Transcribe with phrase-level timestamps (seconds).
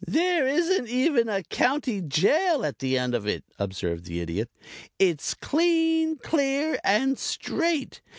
[0.03, 4.49] "There isn't even a county jail at the end of it," observed the Idiot.
[4.97, 8.01] "It's clean, clear and straight.